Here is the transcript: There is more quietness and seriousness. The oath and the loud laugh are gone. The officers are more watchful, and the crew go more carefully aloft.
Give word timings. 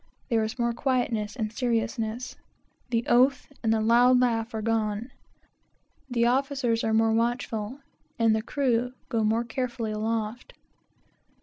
There 0.29 0.43
is 0.43 0.57
more 0.57 0.73
quietness 0.73 1.35
and 1.35 1.53
seriousness. 1.53 2.35
The 2.89 3.05
oath 3.05 3.45
and 3.61 3.71
the 3.71 3.79
loud 3.81 4.19
laugh 4.19 4.51
are 4.55 4.61
gone. 4.63 5.11
The 6.09 6.25
officers 6.25 6.83
are 6.83 6.91
more 6.91 7.11
watchful, 7.13 7.81
and 8.17 8.35
the 8.35 8.41
crew 8.41 8.93
go 9.09 9.23
more 9.23 9.43
carefully 9.43 9.91
aloft. 9.91 10.53